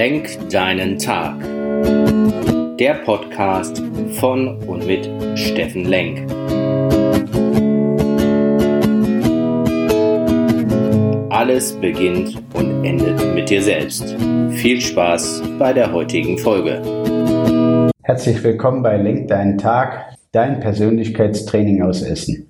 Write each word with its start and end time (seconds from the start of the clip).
Lenk 0.00 0.48
deinen 0.48 0.98
Tag. 0.98 1.38
Der 2.78 2.94
Podcast 3.04 3.82
von 4.12 4.56
und 4.66 4.86
mit 4.86 5.06
Steffen 5.38 5.84
Lenk. 5.84 6.20
Alles 11.28 11.74
beginnt 11.74 12.34
und 12.54 12.82
endet 12.82 13.34
mit 13.34 13.50
dir 13.50 13.60
selbst. 13.60 14.16
Viel 14.52 14.80
Spaß 14.80 15.42
bei 15.58 15.74
der 15.74 15.92
heutigen 15.92 16.38
Folge. 16.38 16.80
Herzlich 18.00 18.42
willkommen 18.42 18.82
bei 18.82 18.96
Lenk 18.96 19.28
deinen 19.28 19.58
Tag, 19.58 20.16
dein 20.32 20.60
Persönlichkeitstraining 20.60 21.82
aus 21.82 22.00
Essen. 22.00 22.49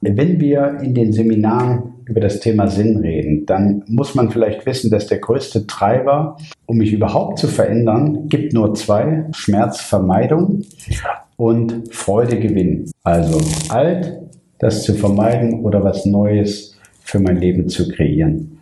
Wenn 0.00 0.40
wir 0.40 0.78
in 0.80 0.94
den 0.94 1.12
Seminaren 1.12 1.94
über 2.04 2.20
das 2.20 2.40
Thema 2.40 2.68
Sinn 2.68 2.98
reden, 2.98 3.46
dann 3.46 3.82
muss 3.86 4.14
man 4.14 4.30
vielleicht 4.30 4.64
wissen, 4.64 4.90
dass 4.90 5.08
der 5.08 5.18
größte 5.18 5.66
Treiber, 5.66 6.36
um 6.66 6.78
mich 6.78 6.92
überhaupt 6.92 7.38
zu 7.38 7.48
verändern, 7.48 8.28
gibt 8.28 8.52
nur 8.52 8.74
zwei, 8.74 9.26
Schmerzvermeidung 9.32 10.62
und 11.36 11.92
Freudegewinn. 11.92 12.90
Also 13.02 13.40
alt, 13.70 14.20
das 14.60 14.84
zu 14.84 14.94
vermeiden 14.94 15.60
oder 15.64 15.82
was 15.82 16.06
Neues 16.06 16.78
für 17.00 17.18
mein 17.18 17.36
Leben 17.36 17.68
zu 17.68 17.88
kreieren. 17.88 18.58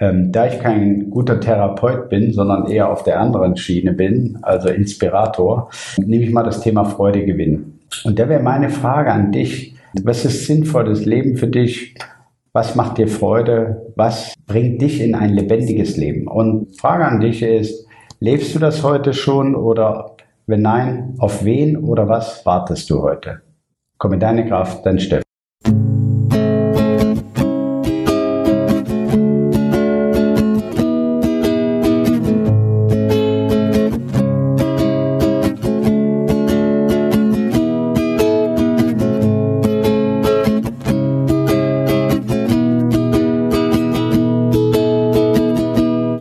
Ähm, 0.00 0.32
da 0.32 0.46
ich 0.48 0.58
kein 0.58 1.10
guter 1.10 1.40
Therapeut 1.40 2.08
bin, 2.08 2.32
sondern 2.32 2.66
eher 2.66 2.90
auf 2.90 3.04
der 3.04 3.20
anderen 3.20 3.56
Schiene 3.56 3.92
bin, 3.92 4.38
also 4.42 4.68
Inspirator, 4.68 5.70
nehme 5.98 6.24
ich 6.24 6.32
mal 6.32 6.42
das 6.42 6.60
Thema 6.60 6.84
Freudegewinn. 6.84 7.78
Und 8.02 8.18
da 8.18 8.28
wäre 8.28 8.42
meine 8.42 8.70
Frage 8.70 9.12
an 9.12 9.30
dich, 9.30 9.74
was 10.02 10.24
ist 10.24 10.46
sinnvolles 10.46 11.04
Leben 11.04 11.36
für 11.36 11.46
dich? 11.46 11.94
Was 12.52 12.74
macht 12.74 12.98
dir 12.98 13.08
Freude? 13.08 13.92
Was 13.96 14.34
bringt 14.46 14.80
dich 14.82 15.00
in 15.00 15.14
ein 15.14 15.30
lebendiges 15.30 15.96
Leben? 15.96 16.26
Und 16.26 16.78
Frage 16.78 17.04
an 17.04 17.20
dich 17.20 17.42
ist, 17.42 17.86
lebst 18.20 18.54
du 18.54 18.58
das 18.58 18.82
heute 18.82 19.12
schon 19.12 19.54
oder 19.54 20.16
wenn 20.46 20.62
nein, 20.62 21.14
auf 21.18 21.44
wen 21.44 21.76
oder 21.76 22.08
was 22.08 22.44
wartest 22.44 22.90
du 22.90 23.02
heute? 23.02 23.42
Komm 23.98 24.14
in 24.14 24.20
deine 24.20 24.46
Kraft, 24.46 24.84
dein 24.84 24.98
Steffen. 24.98 25.23